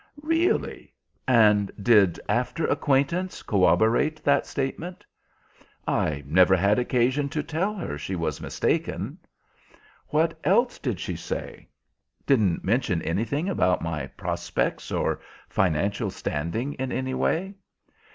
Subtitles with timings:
[0.23, 0.95] "Really.
[1.27, 5.05] And did after acquaintance corroborate that statement?"
[5.87, 9.19] "I never had occasion to tell her she was mistaken."
[10.07, 11.67] "What else did she say?
[12.25, 17.53] Didn't mention anything about my prospects or financial standing in any way?"